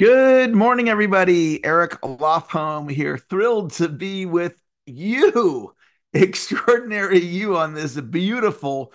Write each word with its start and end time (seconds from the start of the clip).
Good 0.00 0.54
morning, 0.54 0.88
everybody. 0.88 1.62
Eric 1.62 2.00
Lofholm 2.00 2.90
here. 2.90 3.18
Thrilled 3.18 3.72
to 3.72 3.86
be 3.86 4.24
with 4.24 4.54
you, 4.86 5.74
extraordinary 6.14 7.18
you, 7.22 7.58
on 7.58 7.74
this 7.74 8.00
beautiful 8.00 8.94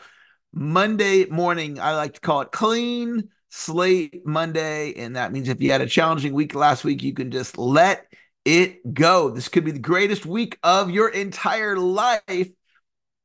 Monday 0.52 1.28
morning. 1.28 1.80
I 1.80 1.96
like 1.96 2.16
to 2.16 2.22
call 2.22 2.42
it 2.42 2.52
clean 2.52 3.30
slate 3.50 4.26
Monday. 4.26 4.96
And 4.96 5.16
that 5.16 5.32
means 5.32 5.48
if 5.48 5.62
you 5.62 5.72
had 5.72 5.82
a 5.82 5.86
challenging 5.86 6.34
week 6.34 6.56
last 6.56 6.84
week, 6.84 7.04
you 7.04 7.14
can 7.14 7.30
just 7.30 7.56
let 7.56 8.12
it 8.44 8.92
go. 8.92 9.30
This 9.30 9.48
could 9.48 9.64
be 9.64 9.74
the 9.74 9.78
greatest 9.78 10.26
week 10.26 10.58
of 10.64 10.90
your 10.90 11.10
entire 11.10 11.78
life. 11.78 12.50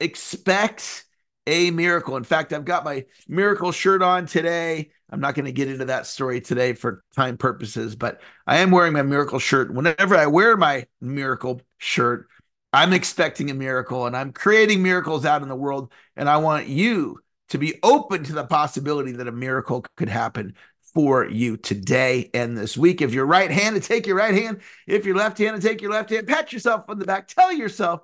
Expect 0.01 1.07
a 1.47 1.71
miracle. 1.71 2.19
In 2.19 2.25
fact, 2.25 2.53
I've 2.53 2.67
got 2.67 2.85
my 2.85 3.07
miracle 3.27 3.73
shirt 3.73 4.03
on 4.03 4.27
today. 4.27 4.91
I'm 5.11 5.21
not 5.21 5.35
going 5.35 5.47
to 5.47 5.53
get 5.53 5.69
into 5.69 5.87
that 5.87 6.07
story 6.07 6.41
today 6.41 6.73
for 6.73 7.03
time 7.17 7.37
purposes, 7.37 7.97
but 7.97 8.21
I 8.47 8.59
am 8.59 8.71
wearing 8.71 8.93
my 8.93 9.03
miracle 9.03 9.39
shirt. 9.39 9.73
Whenever 9.73 10.17
I 10.17 10.27
wear 10.27 10.57
my 10.57 10.87
miracle 11.01 11.61
shirt, 11.79 12.29
I'm 12.73 12.93
expecting 12.93 13.51
a 13.51 13.55
miracle 13.55 14.07
and 14.07 14.17
I'm 14.17 14.33
creating 14.33 14.83
miracles 14.83 15.25
out 15.25 15.43
in 15.43 15.49
the 15.49 15.57
world. 15.57 15.93
And 16.17 16.29
I 16.29 16.37
want 16.37 16.69
you 16.69 17.19
to 17.49 17.59
be 17.59 17.81
open 17.83 18.23
to 18.25 18.33
the 18.33 18.45
possibility 18.45 19.13
that 19.13 19.27
a 19.27 19.33
miracle 19.33 19.85
could 19.97 20.09
happen 20.09 20.55
for 20.95 21.27
you 21.27 21.57
today 21.57 22.31
and 22.33 22.57
this 22.57 22.77
week. 22.77 23.03
If 23.03 23.13
you're 23.13 23.27
right 23.27 23.51
handed, 23.51 23.83
take 23.83 24.07
your 24.07 24.17
right 24.17 24.35
hand. 24.35 24.61
If 24.87 25.05
you're 25.05 25.17
left 25.17 25.39
handed, 25.39 25.63
take 25.63 25.83
your 25.83 25.91
left 25.91 26.11
hand. 26.11 26.29
Pat 26.29 26.53
yourself 26.53 26.85
on 26.89 26.99
the 26.99 27.05
back. 27.05 27.29
Tell 27.29 27.53
yourself, 27.53 28.03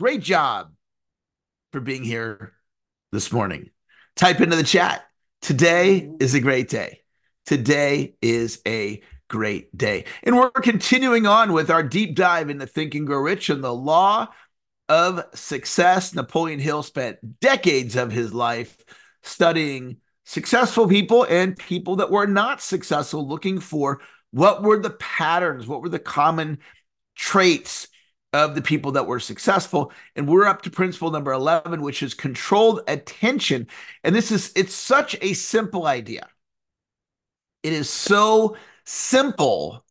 great 0.00 0.22
job 0.22 0.72
for 1.72 1.80
being 1.80 2.04
here 2.04 2.54
this 3.12 3.32
morning. 3.32 3.70
Type 4.16 4.40
into 4.40 4.56
the 4.56 4.62
chat. 4.64 5.04
Today 5.42 6.10
is 6.20 6.34
a 6.34 6.40
great 6.40 6.68
day. 6.68 7.00
Today 7.46 8.14
is 8.20 8.60
a 8.66 9.02
great 9.28 9.76
day. 9.76 10.04
And 10.22 10.36
we're 10.36 10.50
continuing 10.50 11.26
on 11.26 11.52
with 11.52 11.70
our 11.70 11.82
deep 11.82 12.14
dive 12.14 12.50
into 12.50 12.66
Think 12.66 12.94
and 12.94 13.06
Grow 13.06 13.20
Rich 13.20 13.48
and 13.48 13.64
the 13.64 13.74
law 13.74 14.28
of 14.88 15.24
success. 15.34 16.14
Napoleon 16.14 16.60
Hill 16.60 16.82
spent 16.82 17.40
decades 17.40 17.96
of 17.96 18.12
his 18.12 18.34
life 18.34 18.76
studying 19.22 19.96
successful 20.24 20.86
people 20.86 21.24
and 21.24 21.56
people 21.56 21.96
that 21.96 22.10
were 22.10 22.26
not 22.26 22.60
successful, 22.60 23.26
looking 23.26 23.60
for 23.60 24.00
what 24.32 24.62
were 24.62 24.78
the 24.78 24.90
patterns, 24.90 25.66
what 25.66 25.80
were 25.80 25.88
the 25.88 25.98
common 25.98 26.58
traits 27.16 27.88
of 28.32 28.54
the 28.54 28.62
people 28.62 28.92
that 28.92 29.06
were 29.06 29.20
successful. 29.20 29.92
And 30.14 30.28
we're 30.28 30.46
up 30.46 30.62
to 30.62 30.70
principle 30.70 31.10
number 31.10 31.32
11, 31.32 31.82
which 31.82 32.02
is 32.02 32.14
controlled 32.14 32.80
attention. 32.86 33.66
And 34.04 34.14
this 34.14 34.30
is, 34.30 34.52
it's 34.54 34.74
such 34.74 35.16
a 35.20 35.34
simple 35.34 35.86
idea. 35.86 36.28
It 37.62 37.72
is 37.72 37.90
so 37.90 38.56
simple 38.84 39.84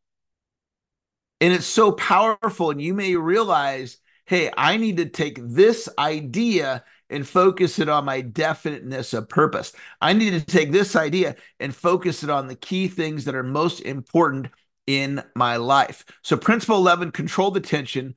and 1.41 1.53
it's 1.53 1.65
so 1.65 1.91
powerful. 1.91 2.71
And 2.71 2.81
you 2.81 2.93
may 2.93 3.15
realize, 3.15 3.97
hey, 4.25 4.51
I 4.57 4.77
need 4.77 4.97
to 4.97 5.05
take 5.05 5.39
this 5.41 5.87
idea 5.97 6.83
and 7.09 7.27
focus 7.27 7.79
it 7.79 7.89
on 7.89 8.05
my 8.05 8.21
definiteness 8.21 9.13
of 9.13 9.27
purpose. 9.29 9.73
I 9.99 10.13
need 10.13 10.31
to 10.31 10.45
take 10.45 10.71
this 10.71 10.95
idea 10.95 11.35
and 11.59 11.73
focus 11.75 12.23
it 12.23 12.29
on 12.29 12.47
the 12.47 12.55
key 12.55 12.87
things 12.87 13.25
that 13.25 13.35
are 13.35 13.43
most 13.43 13.81
important 13.81 14.49
in 14.89 15.21
my 15.35 15.55
life. 15.57 16.03
So, 16.23 16.35
principle 16.35 16.77
11 16.77 17.11
controlled 17.11 17.55
attention. 17.55 18.15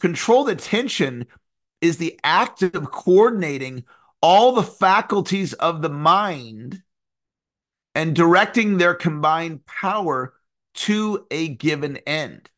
Control 0.00 0.44
the 0.44 0.54
tension 0.54 1.26
is 1.80 1.96
the 1.96 2.20
act 2.22 2.60
of 2.62 2.90
coordinating 2.90 3.84
all 4.20 4.52
the 4.52 4.62
faculties 4.62 5.54
of 5.54 5.80
the 5.80 5.88
mind 5.88 6.82
and 7.94 8.14
directing 8.14 8.76
their 8.76 8.92
combined 8.92 9.64
power 9.64 10.34
to 10.74 11.26
a 11.30 11.48
given 11.48 11.96
end. 12.06 12.50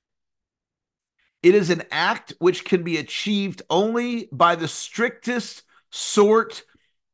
It 1.44 1.54
is 1.54 1.70
an 1.70 1.84
act 1.92 2.34
which 2.40 2.64
can 2.64 2.82
be 2.82 2.96
achieved 2.96 3.62
only 3.70 4.28
by 4.32 4.56
the 4.56 4.66
strictest 4.66 5.62
sort 5.92 6.64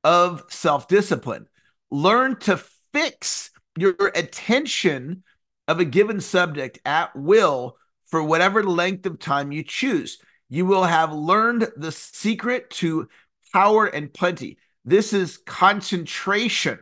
of 0.03 0.44
self 0.48 0.88
discipline. 0.88 1.47
Learn 1.91 2.36
to 2.41 2.56
fix 2.94 3.50
your 3.76 3.94
attention 4.15 5.25
of 5.68 5.78
a 5.78 5.84
given 5.84 6.20
subject 6.20 6.80
at 6.84 7.14
will 7.14 7.76
for 8.06 8.22
whatever 8.22 8.64
length 8.64 9.06
of 9.06 9.18
time 9.20 9.52
you 9.52 9.62
choose. 9.62 10.18
You 10.48 10.64
will 10.64 10.84
have 10.84 11.12
learned 11.12 11.68
the 11.76 11.92
secret 11.92 12.70
to 12.70 13.08
power 13.52 13.86
and 13.86 14.12
plenty. 14.12 14.56
This 14.84 15.12
is 15.12 15.36
concentration. 15.36 16.78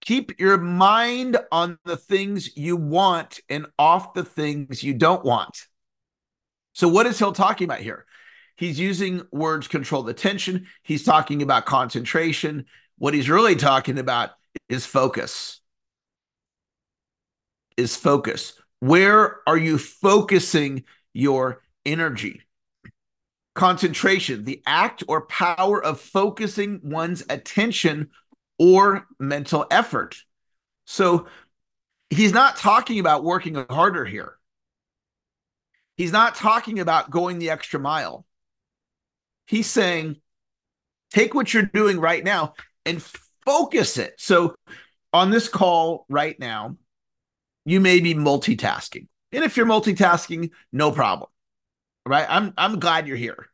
Keep 0.00 0.40
your 0.40 0.58
mind 0.58 1.36
on 1.52 1.78
the 1.84 1.96
things 1.96 2.56
you 2.56 2.76
want 2.76 3.38
and 3.48 3.66
off 3.78 4.12
the 4.12 4.24
things 4.24 4.82
you 4.82 4.94
don't 4.94 5.24
want. 5.24 5.66
So, 6.72 6.88
what 6.88 7.06
is 7.06 7.18
Hill 7.18 7.32
talking 7.32 7.66
about 7.66 7.80
here? 7.80 8.06
He's 8.56 8.80
using 8.80 9.22
words 9.30 9.68
controlled 9.68 10.08
attention. 10.08 10.66
He's 10.82 11.04
talking 11.04 11.42
about 11.42 11.66
concentration. 11.66 12.66
What 12.98 13.14
he's 13.14 13.30
really 13.30 13.56
talking 13.56 13.98
about 13.98 14.30
is 14.68 14.84
focus 14.84 15.59
is 17.80 17.96
focus. 17.96 18.52
Where 18.78 19.38
are 19.48 19.56
you 19.56 19.78
focusing 19.78 20.84
your 21.12 21.62
energy? 21.84 22.42
Concentration, 23.54 24.44
the 24.44 24.62
act 24.66 25.02
or 25.08 25.26
power 25.26 25.82
of 25.82 26.00
focusing 26.00 26.80
one's 26.84 27.24
attention 27.28 28.10
or 28.58 29.06
mental 29.18 29.66
effort. 29.70 30.22
So 30.84 31.26
he's 32.10 32.32
not 32.32 32.56
talking 32.56 33.00
about 33.00 33.24
working 33.24 33.64
harder 33.68 34.04
here. 34.04 34.36
He's 35.96 36.12
not 36.12 36.34
talking 36.34 36.78
about 36.78 37.10
going 37.10 37.38
the 37.38 37.50
extra 37.50 37.80
mile. 37.80 38.24
He's 39.46 39.66
saying, 39.66 40.20
take 41.12 41.34
what 41.34 41.52
you're 41.52 41.62
doing 41.62 41.98
right 41.98 42.22
now 42.22 42.54
and 42.86 43.02
focus 43.44 43.98
it. 43.98 44.14
So 44.18 44.54
on 45.12 45.30
this 45.30 45.48
call 45.48 46.06
right 46.08 46.38
now, 46.38 46.76
you 47.70 47.80
may 47.80 48.00
be 48.00 48.14
multitasking. 48.14 49.06
And 49.32 49.44
if 49.44 49.56
you're 49.56 49.66
multitasking, 49.66 50.50
no 50.72 50.90
problem. 50.90 51.30
Right? 52.04 52.26
I'm 52.28 52.52
I'm 52.56 52.80
glad 52.80 53.06
you're 53.06 53.16
here. 53.16 53.46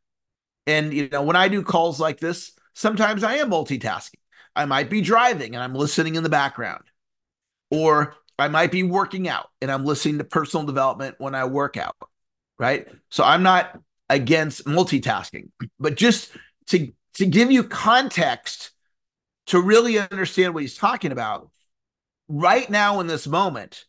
And 0.67 0.93
you 0.93 1.09
know, 1.09 1.23
when 1.23 1.37
I 1.37 1.49
do 1.49 1.63
calls 1.63 2.01
like 2.01 2.19
this, 2.19 2.53
sometimes 2.75 3.23
I 3.23 3.37
am 3.37 3.51
multitasking. 3.51 4.21
I 4.55 4.65
might 4.65 4.89
be 4.89 5.03
driving 5.03 5.55
and 5.55 5.63
I'm 5.63 5.75
listening 5.75 6.15
in 6.15 6.23
the 6.23 6.31
background. 6.31 6.85
Or 7.71 8.15
I 8.39 8.49
might 8.49 8.73
be 8.73 8.83
working 8.83 9.29
out 9.29 9.51
and 9.61 9.71
I'm 9.71 9.85
listening 9.85 10.19
to 10.19 10.25
personal 10.25 10.65
development 10.65 11.17
when 11.19 11.35
I 11.35 11.45
work 11.45 11.77
out. 11.77 11.97
Right? 12.59 12.89
So 13.11 13.23
I'm 13.23 13.43
not 13.43 13.79
against 14.09 14.65
multitasking, 14.65 15.51
but 15.79 15.97
just 15.97 16.31
to 16.69 16.91
to 17.15 17.27
give 17.27 17.51
you 17.51 17.65
context 17.65 18.71
to 19.49 19.61
really 19.61 19.99
understand 19.99 20.55
what 20.55 20.63
he's 20.63 20.77
talking 20.77 21.13
about 21.13 21.51
right 22.29 22.69
now 22.71 23.01
in 23.01 23.07
this 23.07 23.27
moment 23.27 23.85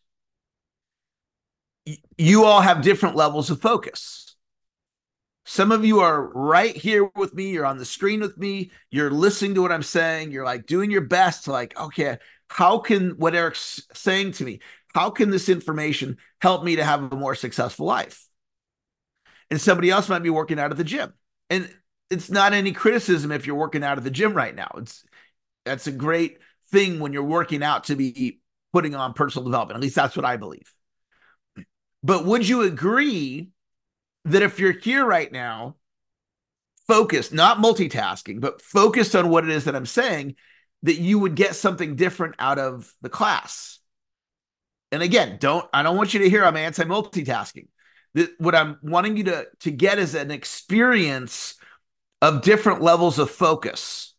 you 2.16 2.44
all 2.44 2.60
have 2.60 2.82
different 2.82 3.16
levels 3.16 3.50
of 3.50 3.60
focus. 3.60 4.36
Some 5.44 5.72
of 5.72 5.84
you 5.84 6.00
are 6.00 6.28
right 6.34 6.76
here 6.76 7.10
with 7.16 7.32
me. 7.32 7.50
You're 7.50 7.64
on 7.64 7.78
the 7.78 7.84
screen 7.84 8.20
with 8.20 8.36
me. 8.36 8.70
You're 8.90 9.10
listening 9.10 9.54
to 9.54 9.62
what 9.62 9.72
I'm 9.72 9.82
saying. 9.82 10.30
You're 10.30 10.44
like 10.44 10.66
doing 10.66 10.90
your 10.90 11.00
best 11.02 11.44
to 11.44 11.52
like, 11.52 11.78
okay, 11.80 12.18
how 12.48 12.78
can 12.78 13.10
what 13.12 13.34
Eric's 13.34 13.86
saying 13.94 14.32
to 14.32 14.44
me, 14.44 14.60
how 14.94 15.10
can 15.10 15.30
this 15.30 15.48
information 15.48 16.18
help 16.40 16.64
me 16.64 16.76
to 16.76 16.84
have 16.84 17.12
a 17.12 17.16
more 17.16 17.34
successful 17.34 17.86
life? 17.86 18.26
And 19.50 19.60
somebody 19.60 19.90
else 19.90 20.08
might 20.08 20.22
be 20.22 20.30
working 20.30 20.58
out 20.58 20.70
at 20.70 20.76
the 20.76 20.84
gym. 20.84 21.14
And 21.48 21.74
it's 22.10 22.30
not 22.30 22.52
any 22.52 22.72
criticism 22.72 23.32
if 23.32 23.46
you're 23.46 23.56
working 23.56 23.84
out 23.84 23.98
at 23.98 24.04
the 24.04 24.10
gym 24.10 24.34
right 24.34 24.54
now. 24.54 24.70
It's 24.76 25.04
that's 25.64 25.86
a 25.86 25.92
great 25.92 26.38
thing 26.70 27.00
when 27.00 27.12
you're 27.12 27.22
working 27.22 27.62
out 27.62 27.84
to 27.84 27.96
be 27.96 28.40
putting 28.72 28.94
on 28.94 29.14
personal 29.14 29.44
development. 29.44 29.76
At 29.76 29.82
least 29.82 29.96
that's 29.96 30.16
what 30.16 30.24
I 30.24 30.36
believe. 30.36 30.72
But 32.08 32.24
would 32.24 32.48
you 32.48 32.62
agree 32.62 33.50
that 34.24 34.40
if 34.40 34.58
you're 34.58 34.72
here 34.72 35.04
right 35.04 35.30
now, 35.30 35.76
focused, 36.86 37.34
not 37.34 37.58
multitasking, 37.58 38.40
but 38.40 38.62
focused 38.62 39.14
on 39.14 39.28
what 39.28 39.44
it 39.44 39.50
is 39.50 39.64
that 39.64 39.76
I'm 39.76 39.84
saying, 39.84 40.36
that 40.84 40.94
you 40.94 41.18
would 41.18 41.34
get 41.34 41.54
something 41.54 41.96
different 41.96 42.36
out 42.38 42.58
of 42.58 42.90
the 43.02 43.10
class? 43.10 43.78
And 44.90 45.02
again, 45.02 45.36
don't 45.38 45.68
I 45.70 45.82
don't 45.82 45.98
want 45.98 46.14
you 46.14 46.20
to 46.20 46.30
hear 46.30 46.46
I'm 46.46 46.56
anti-multitasking. 46.56 47.68
What 48.38 48.54
I'm 48.54 48.78
wanting 48.82 49.18
you 49.18 49.24
to, 49.24 49.46
to 49.60 49.70
get 49.70 49.98
is 49.98 50.14
an 50.14 50.30
experience 50.30 51.56
of 52.22 52.40
different 52.40 52.80
levels 52.80 53.18
of 53.18 53.30
focus. 53.30 54.14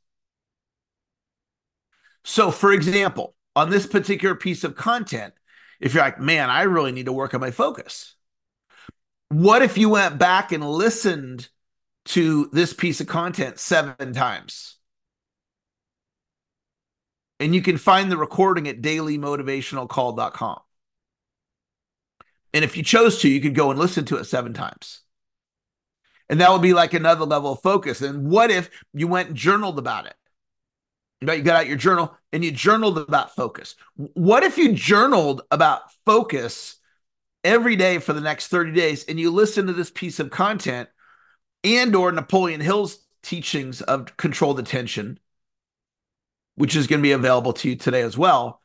So, 2.24 2.51
for 2.51 2.71
example, 2.71 3.33
on 3.56 3.71
this 3.71 3.88
particular 3.88 4.36
piece 4.36 4.63
of 4.63 4.75
content, 4.75 5.33
if 5.80 5.94
you're 5.94 6.04
like, 6.04 6.20
man, 6.20 6.50
I 6.50 6.64
really 6.64 6.92
need 6.92 7.06
to 7.06 7.14
work 7.14 7.34
on 7.34 7.42
my 7.42 7.52
focus. 7.52 8.16
What 9.30 9.62
if 9.62 9.78
you 9.78 9.90
went 9.90 10.18
back 10.18 10.52
and 10.52 10.68
listened 10.68 11.50
to 12.06 12.50
this 12.52 12.74
piece 12.74 13.00
of 13.00 13.08
content 13.08 13.60
seven 13.60 14.14
times? 14.14 14.78
And 17.40 17.56
you 17.56 17.62
can 17.62 17.78
find 17.78 18.12
the 18.12 18.18
recording 18.18 18.68
at 18.68 18.81
dailymotivationalcall.com. 18.81 20.60
And 22.54 22.66
if 22.66 22.75
you 22.75 22.84
chose 22.84 23.22
to, 23.22 23.30
you 23.30 23.40
could 23.40 23.56
go 23.56 23.70
and 23.70 23.80
listen 23.80 24.06
to 24.06 24.18
it 24.18 24.25
seven 24.25 24.54
times. 24.54 25.02
And 26.30 26.42
that 26.42 26.52
would 26.52 26.62
be 26.62 26.74
like 26.74 26.94
another 26.94 27.25
level 27.25 27.54
of 27.54 27.62
focus. 27.62 28.02
And 28.02 28.30
what 28.30 28.52
if 28.52 28.70
you 28.94 29.08
went 29.08 29.30
and 29.30 29.38
journaled 29.38 29.80
about 29.80 30.06
it? 30.06 30.16
Right? 31.21 31.39
You 31.39 31.44
got 31.44 31.57
out 31.57 31.68
your 31.68 31.77
journal 31.77 32.16
and 32.31 32.44
you 32.45 32.51
journaled 32.51 32.98
about 32.98 33.36
focus. 33.36 33.75
What 33.95 34.44
if 34.44 34.57
you 34.57 34.74
journaled 34.74 35.42
about 35.51 35.81
focus 36.06 36.77
every 37.44 37.75
day 37.75 37.98
for 38.00 38.13
the 38.13 38.21
next 38.21 38.48
30 38.48 38.71
days 38.71 39.04
and 39.06 39.19
you 39.19 39.31
listen 39.31 39.68
to 39.68 39.74
this 39.74 39.92
piece 39.92 40.19
of 40.19 40.30
content 40.30 40.89
and 41.63 41.95
or 41.95 42.12
Napoleon 42.12 42.62
Hill's 42.62 43.00
teachings 43.21 43.81
of 43.81 44.16
controlled 44.18 44.60
attention, 44.60 45.19
which 46.56 46.75
is 46.75 46.88
going 46.88 47.00
to 47.00 47.04
be 47.04 47.12
available 47.12 47.54
to 47.54 47.69
you 47.69 47.75
today 47.75 48.01
as 48.01 48.18
well. 48.18 48.62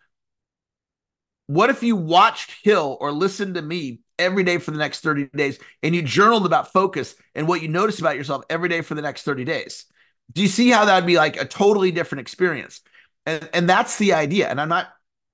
What 1.47 1.71
if 1.71 1.83
you 1.83 1.97
watched 1.97 2.55
Hill 2.63 2.97
or 3.01 3.13
listened 3.13 3.57
to 3.57 3.63
me 3.63 4.01
every 4.19 4.45
day 4.45 4.59
for 4.59 4.71
the 4.71 4.79
next 4.79 5.01
30 5.01 5.29
days 5.35 5.59
and 5.83 5.95
you 5.95 6.03
journaled 6.03 6.47
about 6.47 6.73
focus 6.73 7.15
and 7.35 7.47
what 7.47 7.63
you 7.63 7.69
noticed 7.69 8.01
about 8.01 8.17
yourself 8.17 8.45
every 8.49 8.69
day 8.69 8.81
for 8.81 8.95
the 8.95 9.03
next 9.03 9.23
30 9.23 9.45
days? 9.45 9.87
Do 10.33 10.43
you 10.43 10.49
see 10.49 10.71
how 10.71 10.85
that 10.85 10.97
would 10.97 11.07
be 11.07 11.17
like 11.17 11.37
a 11.37 11.45
totally 11.45 11.91
different 11.91 12.21
experience? 12.21 12.81
And 13.27 13.49
and 13.53 13.69
that's 13.69 13.99
the 13.99 14.15
idea. 14.15 14.49
And 14.49 14.61
I'm 14.61 14.69
not 14.69 14.89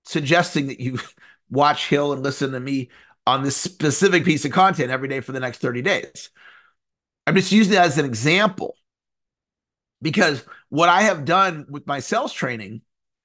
suggesting 0.05 0.69
that 0.69 0.81
you 0.81 0.99
watch 1.51 1.89
Hill 1.89 2.13
and 2.13 2.23
listen 2.23 2.53
to 2.53 2.61
me 2.61 2.91
on 3.27 3.43
this 3.43 3.57
specific 3.57 4.25
piece 4.25 4.45
of 4.45 4.53
content 4.53 4.91
every 4.91 5.09
day 5.09 5.21
for 5.21 5.33
the 5.33 5.41
next 5.41 5.59
30 5.59 5.83
days. 5.83 6.31
I'm 7.27 7.35
just 7.35 7.53
using 7.53 7.75
that 7.75 7.87
as 7.87 7.99
an 7.99 8.05
example 8.05 8.77
because 10.03 10.45
what 10.69 10.89
I 10.89 11.03
have 11.03 11.25
done 11.25 11.67
with 11.69 11.87
my 11.87 12.01
sales 12.01 12.33
training, 12.33 12.83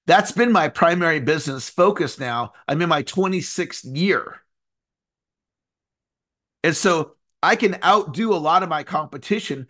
that's 0.07 0.31
been 0.31 0.51
my 0.51 0.69
primary 0.69 1.19
business 1.19 1.69
focus 1.69 2.19
now. 2.19 2.53
I'm 2.67 2.81
in 2.81 2.89
my 2.89 3.03
26th 3.03 3.85
year. 3.97 4.41
And 6.63 6.75
so 6.75 7.15
I 7.43 7.55
can 7.55 7.77
outdo 7.83 8.33
a 8.33 8.37
lot 8.37 8.63
of 8.63 8.69
my 8.69 8.83
competition 8.83 9.67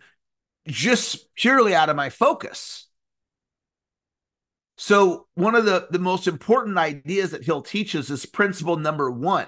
just 0.66 1.34
purely 1.34 1.74
out 1.74 1.88
of 1.88 1.96
my 1.96 2.10
focus. 2.10 2.88
So, 4.78 5.26
one 5.34 5.54
of 5.54 5.64
the, 5.64 5.86
the 5.90 5.98
most 5.98 6.28
important 6.28 6.76
ideas 6.76 7.30
that 7.30 7.44
Hill 7.44 7.62
teaches 7.62 8.10
is 8.10 8.26
principle 8.26 8.76
number 8.76 9.10
one. 9.10 9.46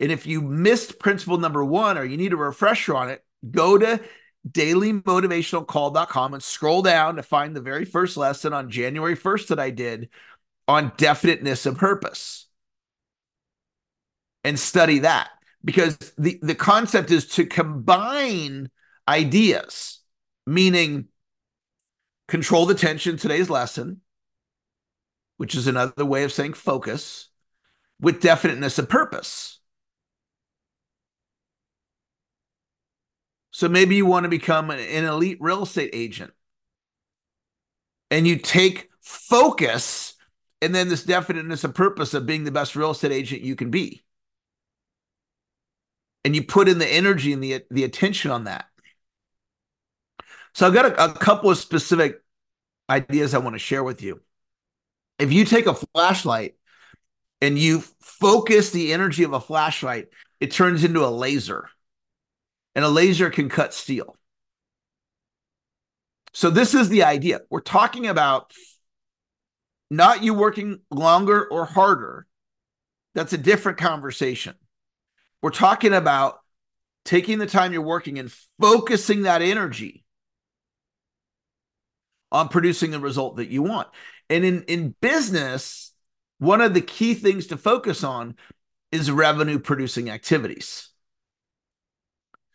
And 0.00 0.10
if 0.10 0.26
you 0.26 0.40
missed 0.40 0.98
principle 0.98 1.38
number 1.38 1.64
one 1.64 1.98
or 1.98 2.04
you 2.04 2.16
need 2.16 2.32
a 2.32 2.36
refresher 2.36 2.96
on 2.96 3.10
it, 3.10 3.22
go 3.50 3.76
to 3.78 4.00
dailymotivationalcall.com 4.50 6.34
and 6.34 6.42
scroll 6.42 6.82
down 6.82 7.16
to 7.16 7.22
find 7.22 7.54
the 7.54 7.60
very 7.60 7.84
first 7.84 8.16
lesson 8.16 8.52
on 8.52 8.70
January 8.70 9.16
1st 9.16 9.48
that 9.48 9.60
I 9.60 9.70
did 9.70 10.08
on 10.66 10.92
definiteness 10.96 11.66
of 11.66 11.78
purpose 11.78 12.46
and 14.42 14.58
study 14.58 15.00
that 15.00 15.30
because 15.64 15.96
the, 16.18 16.38
the 16.42 16.54
concept 16.54 17.10
is 17.10 17.26
to 17.28 17.46
combine 17.46 18.70
ideas, 19.08 20.00
meaning 20.46 21.08
controlled 22.28 22.70
attention, 22.70 23.16
today's 23.16 23.50
lesson, 23.50 24.00
which 25.36 25.54
is 25.54 25.66
another 25.66 26.04
way 26.04 26.24
of 26.24 26.32
saying 26.32 26.54
focus, 26.54 27.28
with 28.00 28.20
definiteness 28.20 28.78
of 28.78 28.88
purpose. 28.88 29.60
So 33.50 33.68
maybe 33.68 33.94
you 33.94 34.04
want 34.04 34.24
to 34.24 34.30
become 34.30 34.70
an, 34.70 34.80
an 34.80 35.04
elite 35.04 35.38
real 35.40 35.62
estate 35.62 35.90
agent 35.92 36.32
and 38.10 38.26
you 38.26 38.36
take 38.36 38.90
focus 39.00 40.14
and 40.60 40.74
then 40.74 40.88
this 40.88 41.04
definiteness 41.04 41.62
of 41.62 41.74
purpose 41.74 42.14
of 42.14 42.26
being 42.26 42.44
the 42.44 42.50
best 42.50 42.74
real 42.74 42.90
estate 42.90 43.12
agent 43.12 43.42
you 43.42 43.54
can 43.54 43.70
be. 43.70 44.02
And 46.24 46.34
you 46.34 46.42
put 46.42 46.68
in 46.68 46.78
the 46.78 46.86
energy 46.86 47.32
and 47.32 47.44
the, 47.44 47.62
the 47.70 47.84
attention 47.84 48.30
on 48.30 48.44
that. 48.44 48.66
So 50.54 50.66
I've 50.66 50.74
got 50.74 50.86
a, 50.86 51.04
a 51.04 51.12
couple 51.12 51.50
of 51.50 51.58
specific 51.58 52.22
ideas 52.88 53.34
I 53.34 53.38
want 53.38 53.54
to 53.54 53.58
share 53.60 53.82
with 53.82 54.02
you. 54.02 54.20
If 55.18 55.32
you 55.32 55.44
take 55.44 55.66
a 55.66 55.74
flashlight 55.74 56.54
and 57.40 57.58
you 57.58 57.82
focus 58.00 58.70
the 58.70 58.92
energy 58.92 59.24
of 59.24 59.32
a 59.32 59.40
flashlight, 59.40 60.08
it 60.40 60.52
turns 60.52 60.84
into 60.84 61.04
a 61.04 61.08
laser 61.08 61.68
and 62.74 62.84
a 62.84 62.88
laser 62.88 63.30
can 63.30 63.48
cut 63.48 63.74
steel. 63.74 64.16
So, 66.32 66.50
this 66.50 66.74
is 66.74 66.88
the 66.88 67.04
idea. 67.04 67.42
We're 67.48 67.60
talking 67.60 68.08
about 68.08 68.52
not 69.90 70.24
you 70.24 70.34
working 70.34 70.80
longer 70.90 71.46
or 71.46 71.64
harder. 71.64 72.26
That's 73.14 73.32
a 73.32 73.38
different 73.38 73.78
conversation. 73.78 74.54
We're 75.42 75.50
talking 75.50 75.92
about 75.92 76.40
taking 77.04 77.38
the 77.38 77.46
time 77.46 77.72
you're 77.72 77.82
working 77.82 78.18
and 78.18 78.32
focusing 78.58 79.22
that 79.22 79.42
energy 79.42 80.03
on 82.34 82.48
producing 82.48 82.90
the 82.90 82.98
result 82.98 83.36
that 83.36 83.48
you 83.48 83.62
want. 83.62 83.88
And 84.28 84.44
in, 84.44 84.64
in 84.64 84.94
business, 85.00 85.92
one 86.38 86.60
of 86.60 86.74
the 86.74 86.80
key 86.80 87.14
things 87.14 87.46
to 87.46 87.56
focus 87.56 88.02
on 88.02 88.34
is 88.90 89.10
revenue 89.10 89.60
producing 89.60 90.10
activities. 90.10 90.90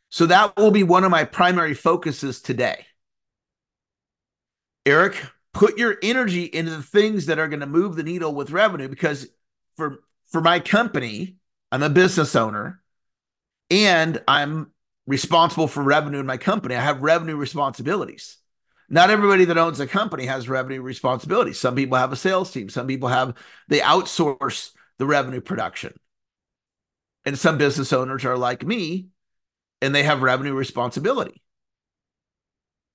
So 0.09 0.25
that 0.25 0.57
will 0.57 0.71
be 0.71 0.83
one 0.83 1.05
of 1.05 1.11
my 1.11 1.23
primary 1.23 1.73
focuses 1.73 2.41
today. 2.41 2.85
Eric, 4.85 5.15
put 5.53 5.77
your 5.77 5.97
energy 6.03 6.43
into 6.43 6.71
the 6.71 6.83
things 6.83 7.27
that 7.27 7.39
are 7.39 7.47
going 7.47 7.59
to 7.61 7.65
move 7.65 7.95
the 7.95 8.03
needle 8.03 8.33
with 8.33 8.51
revenue 8.51 8.87
because 8.87 9.27
for 9.77 10.03
for 10.27 10.41
my 10.41 10.59
company, 10.59 11.37
I'm 11.71 11.83
a 11.83 11.89
business 11.89 12.35
owner 12.35 12.81
and 13.69 14.21
I'm 14.27 14.71
responsible 15.07 15.67
for 15.67 15.81
revenue 15.81 16.19
in 16.19 16.25
my 16.25 16.37
company. 16.37 16.75
I 16.75 16.81
have 16.81 17.01
revenue 17.01 17.35
responsibilities. 17.35 18.37
Not 18.89 19.11
everybody 19.11 19.45
that 19.45 19.57
owns 19.57 19.79
a 19.79 19.87
company 19.87 20.25
has 20.25 20.49
revenue 20.49 20.81
responsibility. 20.81 21.53
Some 21.53 21.75
people 21.75 21.97
have 21.97 22.11
a 22.11 22.15
sales 22.15 22.51
team, 22.51 22.69
some 22.69 22.87
people 22.87 23.09
have 23.09 23.35
they 23.67 23.79
outsource 23.79 24.71
the 24.97 25.05
revenue 25.05 25.41
production. 25.41 25.93
And 27.25 27.37
some 27.37 27.57
business 27.57 27.93
owners 27.93 28.25
are 28.25 28.37
like 28.37 28.65
me 28.65 29.07
and 29.81 29.93
they 29.93 30.03
have 30.03 30.21
revenue 30.21 30.53
responsibility. 30.53 31.41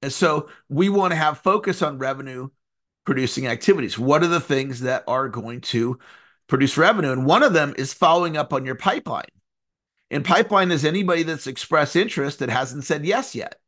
And 0.02 0.12
so 0.12 0.48
we 0.68 0.88
want 0.88 1.12
to 1.12 1.16
have 1.16 1.38
focus 1.38 1.80
on 1.80 1.98
revenue 1.98 2.48
producing 3.06 3.46
activities. 3.46 3.98
What 3.98 4.22
are 4.22 4.28
the 4.28 4.40
things 4.40 4.80
that 4.80 5.04
are 5.06 5.28
going 5.28 5.60
to 5.62 5.98
produce 6.46 6.76
revenue? 6.76 7.12
And 7.12 7.26
one 7.26 7.42
of 7.42 7.52
them 7.52 7.74
is 7.78 7.94
following 7.94 8.36
up 8.36 8.52
on 8.52 8.64
your 8.64 8.74
pipeline. 8.74 9.24
And 10.10 10.24
pipeline 10.24 10.70
is 10.70 10.84
anybody 10.84 11.22
that's 11.22 11.46
expressed 11.46 11.96
interest 11.96 12.40
that 12.40 12.50
hasn't 12.50 12.84
said 12.84 13.04
yes 13.06 13.34
yet. 13.34 13.60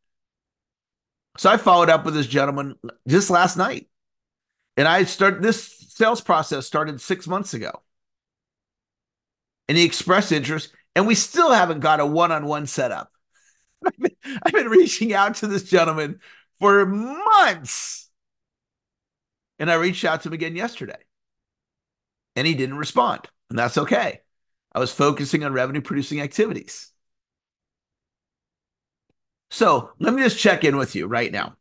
So 1.38 1.50
I 1.50 1.56
followed 1.56 1.90
up 1.90 2.04
with 2.04 2.14
this 2.14 2.26
gentleman 2.26 2.76
just 3.06 3.30
last 3.30 3.56
night. 3.56 3.88
And 4.76 4.86
I 4.86 5.04
started 5.04 5.42
this 5.42 5.76
sales 5.88 6.20
process 6.20 6.66
started 6.66 7.00
six 7.00 7.26
months 7.26 7.54
ago. 7.54 7.82
And 9.68 9.76
he 9.76 9.84
expressed 9.84 10.32
interest 10.32 10.72
and 10.94 11.06
we 11.06 11.14
still 11.14 11.50
haven't 11.50 11.80
got 11.80 12.00
a 12.00 12.06
one-on-one 12.06 12.66
setup. 12.66 13.10
I've 13.86 13.98
been, 13.98 14.16
I've 14.44 14.52
been 14.52 14.68
reaching 14.68 15.12
out 15.12 15.36
to 15.36 15.46
this 15.46 15.64
gentleman 15.64 16.20
for 16.58 16.86
months. 16.86 18.08
And 19.58 19.70
I 19.70 19.74
reached 19.74 20.04
out 20.04 20.22
to 20.22 20.28
him 20.28 20.34
again 20.34 20.56
yesterday. 20.56 20.98
And 22.34 22.46
he 22.46 22.54
didn't 22.54 22.78
respond. 22.78 23.28
And 23.50 23.58
that's 23.58 23.78
okay. 23.78 24.20
I 24.72 24.78
was 24.78 24.92
focusing 24.92 25.44
on 25.44 25.52
revenue 25.52 25.80
producing 25.80 26.20
activities. 26.20 26.90
So 29.50 29.90
let 29.98 30.14
me 30.14 30.22
just 30.22 30.38
check 30.38 30.64
in 30.64 30.76
with 30.76 30.94
you 30.94 31.06
right 31.06 31.30
now. 31.30 31.56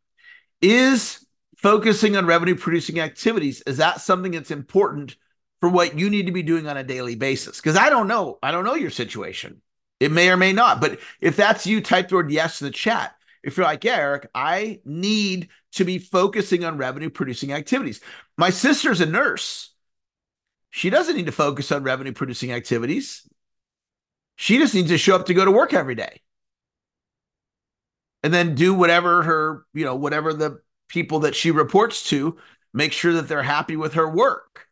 Is 0.60 1.24
focusing 1.56 2.16
on 2.16 2.26
revenue 2.26 2.54
producing 2.54 3.00
activities, 3.00 3.62
is 3.66 3.78
that 3.78 4.00
something 4.00 4.32
that's 4.32 4.50
important 4.50 5.16
for 5.60 5.68
what 5.68 5.98
you 5.98 6.10
need 6.10 6.26
to 6.26 6.32
be 6.32 6.42
doing 6.42 6.66
on 6.66 6.76
a 6.76 6.84
daily 6.84 7.14
basis? 7.14 7.56
Because 7.56 7.76
I 7.76 7.90
don't 7.90 8.08
know. 8.08 8.38
I 8.42 8.50
don't 8.50 8.64
know 8.64 8.74
your 8.74 8.90
situation. 8.90 9.62
It 10.00 10.12
may 10.12 10.28
or 10.28 10.36
may 10.36 10.52
not. 10.52 10.80
But 10.80 10.98
if 11.20 11.36
that's 11.36 11.66
you, 11.66 11.80
type 11.80 12.08
the 12.08 12.16
word 12.16 12.30
yes 12.30 12.60
in 12.60 12.66
the 12.66 12.72
chat. 12.72 13.14
If 13.42 13.56
you're 13.56 13.66
like, 13.66 13.84
yeah, 13.84 13.96
Eric, 13.96 14.28
I 14.34 14.80
need 14.84 15.48
to 15.72 15.84
be 15.84 15.98
focusing 15.98 16.64
on 16.64 16.78
revenue 16.78 17.10
producing 17.10 17.52
activities. 17.52 18.00
My 18.36 18.50
sister's 18.50 19.00
a 19.00 19.06
nurse. 19.06 19.72
She 20.70 20.90
doesn't 20.90 21.16
need 21.16 21.26
to 21.26 21.32
focus 21.32 21.72
on 21.72 21.84
revenue 21.84 22.12
producing 22.12 22.52
activities. 22.52 23.26
She 24.34 24.58
just 24.58 24.74
needs 24.74 24.90
to 24.90 24.98
show 24.98 25.16
up 25.16 25.26
to 25.26 25.34
go 25.34 25.44
to 25.44 25.52
work 25.52 25.72
every 25.72 25.94
day. 25.94 26.20
And 28.26 28.34
then 28.34 28.56
do 28.56 28.74
whatever 28.74 29.22
her, 29.22 29.66
you 29.72 29.84
know, 29.84 29.94
whatever 29.94 30.34
the 30.34 30.60
people 30.88 31.20
that 31.20 31.36
she 31.36 31.52
reports 31.52 32.02
to, 32.08 32.36
make 32.74 32.90
sure 32.90 33.12
that 33.12 33.28
they're 33.28 33.44
happy 33.44 33.76
with 33.76 33.94
her 33.94 34.10
work. 34.10 34.66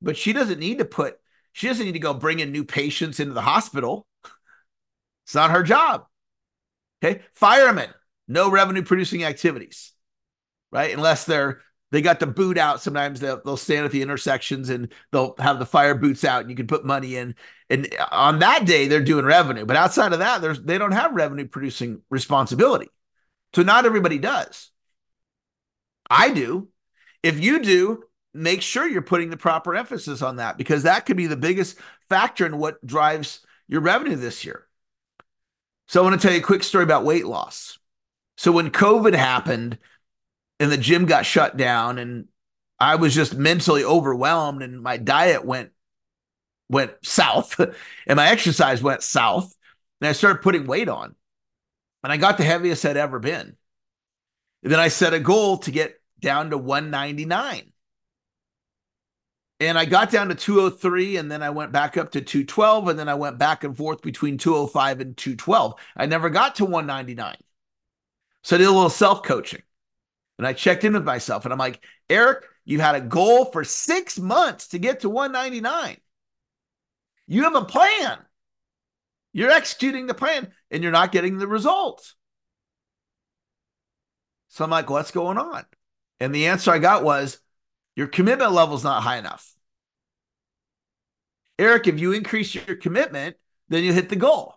But 0.00 0.16
she 0.16 0.32
doesn't 0.32 0.60
need 0.60 0.78
to 0.78 0.84
put, 0.84 1.18
she 1.50 1.66
doesn't 1.66 1.84
need 1.84 1.94
to 1.94 1.98
go 1.98 2.14
bring 2.14 2.38
in 2.38 2.52
new 2.52 2.62
patients 2.62 3.18
into 3.18 3.32
the 3.32 3.40
hospital. 3.40 4.06
It's 5.26 5.34
not 5.34 5.50
her 5.50 5.64
job. 5.64 6.06
Okay. 7.02 7.22
Firemen, 7.34 7.90
no 8.28 8.48
revenue 8.48 8.84
producing 8.84 9.24
activities, 9.24 9.92
right? 10.70 10.94
Unless 10.94 11.24
they're 11.24 11.62
they 11.90 12.02
got 12.02 12.20
the 12.20 12.26
boot 12.26 12.58
out. 12.58 12.82
Sometimes 12.82 13.20
they'll, 13.20 13.40
they'll 13.44 13.56
stand 13.56 13.86
at 13.86 13.92
the 13.92 14.02
intersections 14.02 14.68
and 14.68 14.92
they'll 15.10 15.34
have 15.38 15.58
the 15.58 15.66
fire 15.66 15.94
boots 15.94 16.24
out 16.24 16.42
and 16.42 16.50
you 16.50 16.56
can 16.56 16.66
put 16.66 16.84
money 16.84 17.16
in. 17.16 17.34
And 17.70 17.88
on 18.10 18.40
that 18.40 18.66
day, 18.66 18.88
they're 18.88 19.02
doing 19.02 19.24
revenue. 19.24 19.64
But 19.64 19.76
outside 19.76 20.12
of 20.12 20.18
that, 20.18 20.42
there's 20.42 20.60
they 20.60 20.78
don't 20.78 20.92
have 20.92 21.14
revenue 21.14 21.46
producing 21.46 22.02
responsibility. 22.10 22.88
So 23.54 23.62
not 23.62 23.86
everybody 23.86 24.18
does. 24.18 24.70
I 26.10 26.32
do. 26.32 26.68
If 27.22 27.40
you 27.40 27.60
do, 27.60 28.04
make 28.34 28.62
sure 28.62 28.86
you're 28.86 29.02
putting 29.02 29.30
the 29.30 29.36
proper 29.36 29.74
emphasis 29.74 30.22
on 30.22 30.36
that 30.36 30.58
because 30.58 30.82
that 30.82 31.06
could 31.06 31.16
be 31.16 31.26
the 31.26 31.36
biggest 31.36 31.78
factor 32.08 32.46
in 32.46 32.58
what 32.58 32.84
drives 32.86 33.40
your 33.66 33.80
revenue 33.80 34.16
this 34.16 34.44
year. 34.44 34.66
So 35.88 36.00
I 36.00 36.04
want 36.04 36.20
to 36.20 36.26
tell 36.26 36.34
you 36.34 36.42
a 36.42 36.46
quick 36.46 36.62
story 36.62 36.84
about 36.84 37.04
weight 37.04 37.26
loss. 37.26 37.78
So 38.36 38.52
when 38.52 38.70
COVID 38.70 39.14
happened 39.14 39.78
and 40.60 40.70
the 40.72 40.76
gym 40.76 41.06
got 41.06 41.26
shut 41.26 41.56
down 41.56 41.98
and 41.98 42.26
I 42.80 42.96
was 42.96 43.14
just 43.14 43.34
mentally 43.34 43.84
overwhelmed 43.84 44.62
and 44.62 44.80
my 44.80 44.96
diet 44.96 45.44
went 45.44 45.70
went 46.68 46.92
south 47.02 47.58
and 48.06 48.16
my 48.16 48.28
exercise 48.28 48.82
went 48.82 49.02
south 49.02 49.54
and 50.00 50.08
I 50.08 50.12
started 50.12 50.42
putting 50.42 50.66
weight 50.66 50.88
on. 50.88 51.14
And 52.04 52.12
I 52.12 52.16
got 52.16 52.38
the 52.38 52.44
heaviest 52.44 52.84
I'd 52.84 52.96
ever 52.96 53.18
been. 53.18 53.56
And 54.62 54.72
then 54.72 54.78
I 54.78 54.88
set 54.88 55.14
a 55.14 55.20
goal 55.20 55.58
to 55.58 55.70
get 55.70 56.00
down 56.20 56.50
to 56.50 56.58
199. 56.58 57.72
And 59.60 59.76
I 59.76 59.84
got 59.84 60.12
down 60.12 60.28
to 60.28 60.36
203 60.36 61.16
and 61.16 61.30
then 61.30 61.42
I 61.42 61.50
went 61.50 61.72
back 61.72 61.96
up 61.96 62.12
to 62.12 62.20
212 62.20 62.88
and 62.88 62.98
then 62.98 63.08
I 63.08 63.14
went 63.14 63.38
back 63.38 63.64
and 63.64 63.76
forth 63.76 64.02
between 64.02 64.38
205 64.38 65.00
and 65.00 65.16
212. 65.16 65.74
I 65.96 66.06
never 66.06 66.30
got 66.30 66.54
to 66.56 66.64
199. 66.64 67.34
So 68.44 68.54
I 68.54 68.58
did 68.58 68.68
a 68.68 68.70
little 68.70 68.88
self 68.88 69.24
coaching 69.24 69.62
and 70.38 70.46
I 70.46 70.52
checked 70.52 70.84
in 70.84 70.92
with 70.92 71.04
myself 71.04 71.44
and 71.44 71.52
I'm 71.52 71.58
like, 71.58 71.84
Eric, 72.08 72.44
you 72.64 72.80
had 72.80 72.94
a 72.94 73.00
goal 73.00 73.46
for 73.46 73.64
six 73.64 74.18
months 74.18 74.68
to 74.68 74.78
get 74.78 75.00
to 75.00 75.10
199. 75.10 75.96
You 77.26 77.42
have 77.42 77.56
a 77.56 77.64
plan. 77.64 78.18
You're 79.32 79.50
executing 79.50 80.06
the 80.06 80.14
plan 80.14 80.52
and 80.70 80.82
you're 80.82 80.92
not 80.92 81.12
getting 81.12 81.38
the 81.38 81.48
results. 81.48 82.14
So 84.48 84.64
I'm 84.64 84.70
like, 84.70 84.88
what's 84.88 85.10
going 85.10 85.38
on? 85.38 85.64
And 86.20 86.34
the 86.34 86.46
answer 86.46 86.70
I 86.70 86.78
got 86.78 87.04
was, 87.04 87.38
your 87.96 88.06
commitment 88.06 88.52
level 88.52 88.76
is 88.76 88.84
not 88.84 89.02
high 89.02 89.18
enough. 89.18 89.52
Eric, 91.58 91.88
if 91.88 91.98
you 91.98 92.12
increase 92.12 92.54
your 92.54 92.76
commitment, 92.76 93.36
then 93.68 93.82
you 93.82 93.92
hit 93.92 94.08
the 94.08 94.16
goal. 94.16 94.54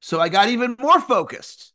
So 0.00 0.20
I 0.20 0.28
got 0.28 0.48
even 0.48 0.76
more 0.78 1.00
focused. 1.00 1.72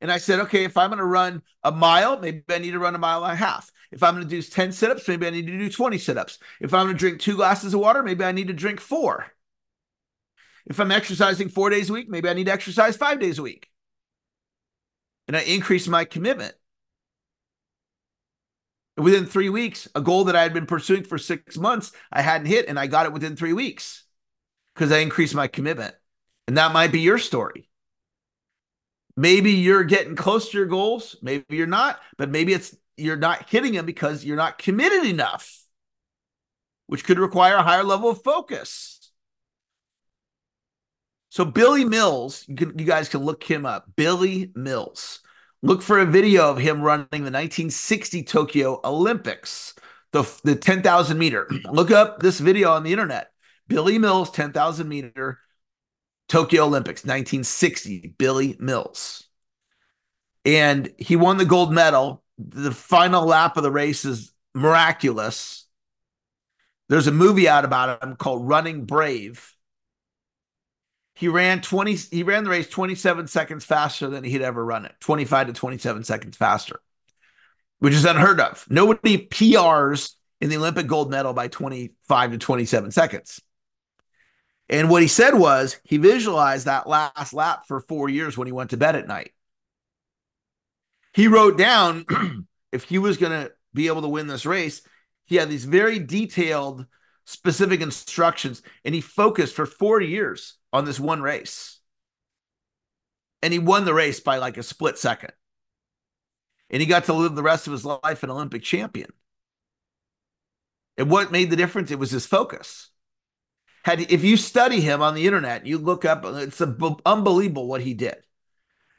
And 0.00 0.12
I 0.12 0.18
said, 0.18 0.40
okay, 0.40 0.64
if 0.64 0.76
I'm 0.76 0.90
going 0.90 0.98
to 0.98 1.04
run 1.04 1.42
a 1.62 1.72
mile, 1.72 2.18
maybe 2.18 2.42
I 2.50 2.58
need 2.58 2.72
to 2.72 2.78
run 2.78 2.94
a 2.94 2.98
mile 2.98 3.24
and 3.24 3.32
a 3.32 3.36
half. 3.36 3.70
If 3.92 4.02
I'm 4.02 4.14
going 4.14 4.28
to 4.28 4.30
do 4.30 4.42
10 4.42 4.72
sit 4.72 4.90
ups, 4.90 5.08
maybe 5.08 5.26
I 5.26 5.30
need 5.30 5.46
to 5.46 5.58
do 5.58 5.70
20 5.70 5.98
sit 5.98 6.18
ups. 6.18 6.38
If 6.60 6.74
I'm 6.74 6.86
going 6.86 6.96
to 6.96 6.98
drink 6.98 7.20
two 7.20 7.36
glasses 7.36 7.74
of 7.74 7.80
water, 7.80 8.02
maybe 8.02 8.24
I 8.24 8.32
need 8.32 8.48
to 8.48 8.54
drink 8.54 8.80
four. 8.80 9.26
If 10.66 10.80
I'm 10.80 10.90
exercising 10.92 11.48
four 11.48 11.70
days 11.70 11.90
a 11.90 11.92
week, 11.92 12.08
maybe 12.08 12.28
I 12.28 12.32
need 12.32 12.46
to 12.46 12.52
exercise 12.52 12.96
five 12.96 13.20
days 13.20 13.38
a 13.38 13.42
week. 13.42 13.68
And 15.28 15.36
I 15.36 15.40
increased 15.42 15.88
my 15.88 16.04
commitment 16.04 16.54
And 18.96 19.04
within 19.04 19.26
three 19.26 19.48
weeks, 19.48 19.88
a 19.94 20.00
goal 20.00 20.24
that 20.24 20.36
I 20.36 20.42
had 20.42 20.54
been 20.54 20.66
pursuing 20.66 21.04
for 21.04 21.18
six 21.18 21.56
months, 21.56 21.92
I 22.10 22.22
hadn't 22.22 22.46
hit, 22.46 22.68
and 22.68 22.78
I 22.78 22.86
got 22.86 23.06
it 23.06 23.12
within 23.12 23.36
three 23.36 23.52
weeks 23.52 24.04
because 24.74 24.90
I 24.92 24.98
increased 24.98 25.34
my 25.34 25.48
commitment. 25.48 25.94
And 26.48 26.56
that 26.56 26.72
might 26.72 26.92
be 26.92 27.00
your 27.00 27.18
story. 27.18 27.68
Maybe 29.16 29.52
you're 29.52 29.84
getting 29.84 30.14
close 30.14 30.50
to 30.50 30.58
your 30.58 30.66
goals, 30.66 31.16
maybe 31.22 31.44
you're 31.50 31.66
not, 31.66 32.00
but 32.18 32.30
maybe 32.30 32.52
it's 32.52 32.76
you're 32.96 33.16
not 33.16 33.48
hitting 33.48 33.74
them 33.74 33.86
because 33.86 34.24
you're 34.24 34.36
not 34.36 34.58
committed 34.58 35.06
enough, 35.06 35.64
which 36.86 37.04
could 37.04 37.18
require 37.18 37.56
a 37.56 37.62
higher 37.62 37.84
level 37.84 38.10
of 38.10 38.22
focus. 38.22 39.10
So 41.30 41.44
Billy 41.44 41.84
Mills, 41.84 42.44
you, 42.48 42.56
can, 42.56 42.78
you 42.78 42.86
guys 42.86 43.08
can 43.08 43.20
look 43.20 43.42
him 43.44 43.66
up. 43.66 43.86
Billy 43.96 44.52
Mills 44.54 45.20
Look 45.62 45.82
for 45.82 45.98
a 45.98 46.06
video 46.06 46.48
of 46.48 46.58
him 46.58 46.82
running 46.82 47.06
the 47.10 47.32
1960 47.32 48.22
Tokyo 48.22 48.80
Olympics, 48.84 49.74
the, 50.12 50.22
the 50.44 50.54
10,000 50.54 51.18
meter. 51.18 51.48
Look 51.70 51.90
up 51.90 52.20
this 52.20 52.38
video 52.38 52.70
on 52.70 52.84
the 52.84 52.92
internet. 52.92 53.32
Billy 53.66 53.98
Mills, 53.98 54.30
10,000 54.30 54.88
meter 54.88 55.40
Tokyo 56.28 56.64
Olympics, 56.64 57.02
1960. 57.02 58.14
Billy 58.18 58.56
Mills. 58.58 59.28
And 60.44 60.92
he 60.98 61.16
won 61.16 61.38
the 61.38 61.44
gold 61.44 61.72
medal. 61.72 62.22
The 62.38 62.72
final 62.72 63.24
lap 63.24 63.56
of 63.56 63.62
the 63.62 63.70
race 63.70 64.04
is 64.04 64.32
miraculous. 64.54 65.66
There's 66.88 67.06
a 67.06 67.12
movie 67.12 67.48
out 67.48 67.64
about 67.64 68.02
him 68.02 68.16
called 68.16 68.46
Running 68.46 68.84
Brave 68.84 69.56
he 71.16 71.28
ran 71.28 71.60
20 71.60 71.94
he 72.10 72.22
ran 72.22 72.44
the 72.44 72.50
race 72.50 72.68
27 72.68 73.26
seconds 73.26 73.64
faster 73.64 74.08
than 74.08 74.22
he'd 74.22 74.42
ever 74.42 74.64
run 74.64 74.84
it 74.84 74.94
25 75.00 75.48
to 75.48 75.52
27 75.52 76.04
seconds 76.04 76.36
faster 76.36 76.80
which 77.80 77.94
is 77.94 78.04
unheard 78.04 78.38
of 78.38 78.64
nobody 78.70 79.26
prs 79.26 80.12
in 80.40 80.50
the 80.50 80.56
olympic 80.56 80.86
gold 80.86 81.10
medal 81.10 81.32
by 81.32 81.48
25 81.48 82.32
to 82.32 82.38
27 82.38 82.90
seconds 82.92 83.40
and 84.68 84.90
what 84.90 85.02
he 85.02 85.08
said 85.08 85.34
was 85.34 85.78
he 85.84 85.96
visualized 85.96 86.66
that 86.66 86.88
last 86.88 87.32
lap 87.32 87.66
for 87.66 87.80
four 87.80 88.08
years 88.08 88.36
when 88.36 88.46
he 88.46 88.52
went 88.52 88.70
to 88.70 88.76
bed 88.76 88.96
at 88.96 89.08
night 89.08 89.32
he 91.12 91.28
wrote 91.28 91.56
down 91.56 92.04
if 92.72 92.84
he 92.84 92.98
was 92.98 93.16
going 93.16 93.32
to 93.32 93.52
be 93.74 93.86
able 93.86 94.02
to 94.02 94.08
win 94.08 94.26
this 94.26 94.46
race 94.46 94.82
he 95.26 95.36
had 95.36 95.50
these 95.50 95.64
very 95.64 95.98
detailed 95.98 96.86
specific 97.26 97.80
instructions 97.80 98.62
and 98.84 98.94
he 98.94 99.00
focused 99.00 99.54
for 99.54 99.66
four 99.66 100.00
years 100.00 100.54
on 100.72 100.84
this 100.84 100.98
one 100.98 101.20
race. 101.20 101.80
And 103.42 103.52
he 103.52 103.58
won 103.58 103.84
the 103.84 103.94
race 103.94 104.20
by 104.20 104.38
like 104.38 104.56
a 104.56 104.62
split 104.62 104.98
second. 104.98 105.32
And 106.70 106.80
he 106.80 106.86
got 106.86 107.04
to 107.04 107.12
live 107.12 107.34
the 107.34 107.42
rest 107.42 107.66
of 107.66 107.72
his 107.72 107.84
life 107.84 108.22
an 108.22 108.30
Olympic 108.30 108.62
champion. 108.62 109.10
And 110.96 111.10
what 111.10 111.30
made 111.30 111.50
the 111.50 111.56
difference? 111.56 111.90
It 111.90 111.98
was 111.98 112.10
his 112.10 112.26
focus. 112.26 112.90
Had 113.86 114.10
if 114.10 114.24
you 114.24 114.36
study 114.36 114.80
him 114.80 115.00
on 115.00 115.14
the 115.14 115.28
internet, 115.28 115.64
you 115.64 115.78
look 115.78 116.04
up, 116.04 116.24
it's 116.24 116.60
unbelievable 116.60 117.68
what 117.68 117.82
he 117.82 117.94
did. 117.94 118.16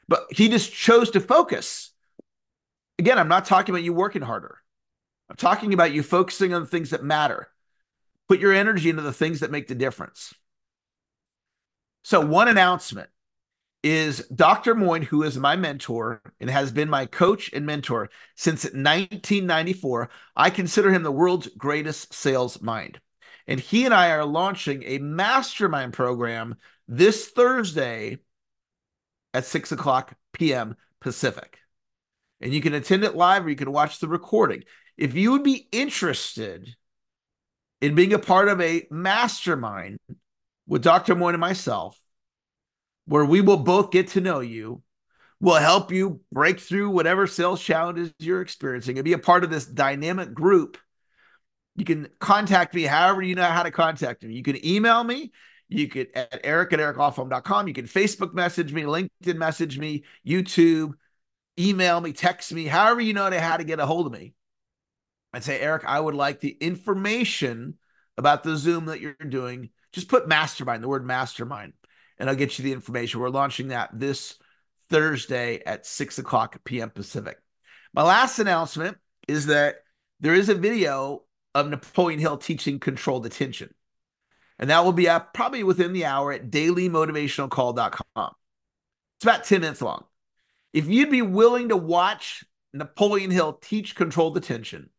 But 0.08 0.28
he 0.30 0.48
just 0.48 0.72
chose 0.72 1.10
to 1.10 1.20
focus. 1.20 1.90
Again, 2.98 3.18
I'm 3.18 3.28
not 3.28 3.44
talking 3.44 3.74
about 3.74 3.84
you 3.84 3.92
working 3.92 4.22
harder. 4.22 4.56
I'm 5.28 5.36
talking 5.36 5.74
about 5.74 5.92
you 5.92 6.02
focusing 6.02 6.54
on 6.54 6.62
the 6.62 6.66
things 6.66 6.88
that 6.88 7.04
matter. 7.04 7.48
Put 8.30 8.40
your 8.40 8.54
energy 8.54 8.88
into 8.88 9.02
the 9.02 9.12
things 9.12 9.40
that 9.40 9.50
make 9.50 9.68
the 9.68 9.74
difference. 9.74 10.32
So, 12.02 12.24
one 12.24 12.48
announcement 12.48 13.10
is 13.82 14.26
Dr. 14.34 14.74
Moine, 14.74 15.04
who 15.04 15.22
is 15.22 15.36
my 15.36 15.54
mentor 15.54 16.22
and 16.40 16.48
has 16.48 16.72
been 16.72 16.88
my 16.88 17.04
coach 17.04 17.52
and 17.52 17.66
mentor 17.66 18.08
since 18.36 18.64
1994. 18.64 20.08
I 20.34 20.48
consider 20.48 20.90
him 20.90 21.02
the 21.02 21.12
world's 21.12 21.48
greatest 21.58 22.14
sales 22.14 22.62
mind. 22.62 23.00
And 23.48 23.58
he 23.58 23.86
and 23.86 23.94
I 23.94 24.10
are 24.10 24.26
launching 24.26 24.84
a 24.84 24.98
mastermind 24.98 25.94
program 25.94 26.56
this 26.86 27.28
Thursday 27.28 28.18
at 29.32 29.46
6 29.46 29.72
o'clock 29.72 30.14
p.m. 30.32 30.76
Pacific. 31.00 31.58
And 32.40 32.52
you 32.52 32.60
can 32.60 32.74
attend 32.74 33.04
it 33.04 33.16
live 33.16 33.46
or 33.46 33.50
you 33.50 33.56
can 33.56 33.72
watch 33.72 33.98
the 33.98 34.06
recording. 34.06 34.64
If 34.96 35.14
you 35.14 35.32
would 35.32 35.42
be 35.42 35.66
interested 35.72 36.76
in 37.80 37.94
being 37.94 38.12
a 38.12 38.18
part 38.18 38.48
of 38.48 38.60
a 38.60 38.86
mastermind 38.90 39.98
with 40.66 40.82
Dr. 40.82 41.16
Moine 41.16 41.30
and 41.30 41.40
myself, 41.40 41.98
where 43.06 43.24
we 43.24 43.40
will 43.40 43.56
both 43.56 43.90
get 43.90 44.08
to 44.08 44.20
know 44.20 44.40
you, 44.40 44.82
will 45.40 45.54
help 45.54 45.90
you 45.90 46.20
break 46.32 46.60
through 46.60 46.90
whatever 46.90 47.26
sales 47.26 47.62
challenges 47.62 48.12
you're 48.18 48.42
experiencing 48.42 48.98
and 48.98 49.04
be 49.04 49.12
a 49.12 49.18
part 49.18 49.44
of 49.44 49.50
this 49.50 49.64
dynamic 49.64 50.34
group. 50.34 50.76
You 51.78 51.84
can 51.84 52.08
contact 52.18 52.74
me 52.74 52.82
however 52.82 53.22
you 53.22 53.36
know 53.36 53.44
how 53.44 53.62
to 53.62 53.70
contact 53.70 54.24
me. 54.24 54.34
You 54.34 54.42
can 54.42 54.64
email 54.66 55.04
me. 55.04 55.30
You 55.68 55.86
could 55.86 56.08
at 56.12 56.40
eric 56.42 56.72
at 56.72 56.80
ericlofholm.com. 56.80 57.68
You 57.68 57.74
can 57.74 57.86
Facebook 57.86 58.34
message 58.34 58.72
me, 58.72 58.82
LinkedIn 58.82 59.36
message 59.36 59.78
me, 59.78 60.02
YouTube, 60.26 60.94
email 61.56 62.00
me, 62.00 62.12
text 62.12 62.52
me, 62.52 62.66
however 62.66 63.00
you 63.00 63.12
know 63.12 63.30
how 63.38 63.56
to 63.56 63.64
get 63.64 63.78
a 63.78 63.86
hold 63.86 64.06
of 64.06 64.12
me. 64.12 64.34
I'd 65.32 65.44
say, 65.44 65.60
Eric, 65.60 65.84
I 65.84 66.00
would 66.00 66.16
like 66.16 66.40
the 66.40 66.56
information 66.60 67.74
about 68.16 68.42
the 68.42 68.56
Zoom 68.56 68.86
that 68.86 69.00
you're 69.00 69.14
doing 69.14 69.70
just 69.92 70.08
put 70.08 70.28
mastermind, 70.28 70.82
the 70.82 70.88
word 70.88 71.06
mastermind, 71.06 71.74
and 72.18 72.28
I'll 72.28 72.36
get 72.36 72.58
you 72.58 72.64
the 72.64 72.72
information. 72.72 73.20
We're 73.20 73.30
launching 73.30 73.68
that 73.68 73.90
this 73.92 74.36
Thursday 74.90 75.62
at 75.64 75.86
6 75.86 76.18
o'clock 76.18 76.58
p.m. 76.64 76.90
Pacific. 76.90 77.38
My 77.94 78.02
last 78.02 78.38
announcement 78.38 78.96
is 79.28 79.46
that 79.46 79.76
there 80.20 80.34
is 80.34 80.48
a 80.48 80.54
video 80.54 81.22
of 81.54 81.68
Napoleon 81.68 82.20
Hill 82.20 82.38
teaching 82.38 82.78
controlled 82.78 83.26
attention. 83.26 83.74
And 84.58 84.70
that 84.70 84.84
will 84.84 84.92
be 84.92 85.08
up 85.08 85.34
probably 85.34 85.62
within 85.62 85.92
the 85.92 86.04
hour 86.04 86.32
at 86.32 86.50
dailymotivationalcall.com. 86.50 88.32
It's 89.16 89.24
about 89.24 89.44
10 89.44 89.60
minutes 89.60 89.82
long. 89.82 90.04
If 90.72 90.86
you'd 90.86 91.10
be 91.10 91.22
willing 91.22 91.70
to 91.70 91.76
watch 91.76 92.44
Napoleon 92.72 93.30
Hill 93.30 93.54
teach 93.54 93.94
controlled 93.94 94.36
attention 94.36 94.90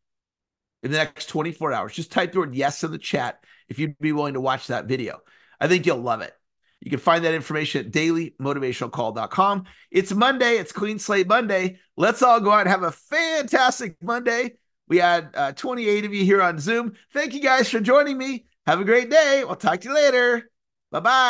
in 0.83 0.91
the 0.91 0.97
next 0.97 1.27
24 1.27 1.73
hours. 1.73 1.93
Just 1.93 2.11
type 2.11 2.31
the 2.31 2.39
word 2.39 2.55
yes 2.55 2.83
in 2.83 2.91
the 2.91 2.97
chat 2.97 3.43
if 3.67 3.79
you'd 3.79 3.99
be 3.99 4.11
willing 4.11 4.33
to 4.33 4.41
watch 4.41 4.67
that 4.67 4.85
video. 4.85 5.19
I 5.59 5.67
think 5.67 5.85
you'll 5.85 5.97
love 5.97 6.21
it. 6.21 6.33
You 6.79 6.89
can 6.89 6.99
find 6.99 7.25
that 7.25 7.33
information 7.33 7.85
at 7.85 7.91
dailymotivationalcall.com. 7.91 9.65
It's 9.91 10.13
Monday. 10.13 10.53
It's 10.53 10.71
Clean 10.71 10.97
Slate 10.97 11.27
Monday. 11.27 11.79
Let's 11.97 12.23
all 12.23 12.39
go 12.39 12.51
out 12.51 12.61
and 12.61 12.69
have 12.69 12.83
a 12.83 12.91
fantastic 12.91 14.01
Monday. 14.01 14.53
We 14.89 14.97
had 14.97 15.29
uh, 15.35 15.51
28 15.53 16.05
of 16.05 16.13
you 16.13 16.25
here 16.25 16.41
on 16.41 16.59
Zoom. 16.59 16.93
Thank 17.13 17.33
you 17.33 17.41
guys 17.41 17.69
for 17.69 17.79
joining 17.79 18.17
me. 18.17 18.45
Have 18.65 18.81
a 18.81 18.85
great 18.85 19.09
day. 19.09 19.43
We'll 19.45 19.55
talk 19.55 19.81
to 19.81 19.89
you 19.89 19.95
later. 19.95 20.49
Bye 20.91 20.99
bye. 20.99 21.25